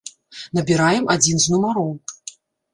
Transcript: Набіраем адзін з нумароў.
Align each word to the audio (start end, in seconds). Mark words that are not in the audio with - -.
Набіраем 0.57 1.05
адзін 1.17 1.37
з 1.45 1.53
нумароў. 1.55 1.95